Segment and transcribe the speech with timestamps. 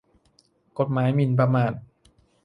[0.79, 1.73] กฎหมายหมิ่นประมาท